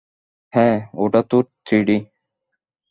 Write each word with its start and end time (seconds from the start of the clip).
হ্যাঁ, 0.53 0.77
ওটা 0.95 1.21
তো 1.23 1.37
থ্রিডি। 1.65 1.97